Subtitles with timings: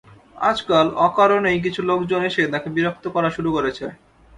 [0.49, 3.85] আজকাল অকারণেই কিছু লোকজন এসে তাঁকে বিরক্ত করা শুরু করেছে।